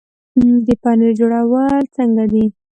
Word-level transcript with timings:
د 0.65 0.67
پنیر 0.81 1.11
جوړول 1.19 1.81
څنګه 1.95 2.23
دي؟ 2.31 2.45